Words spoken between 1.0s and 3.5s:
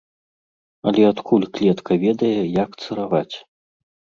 адкуль клетка ведае, як цыраваць?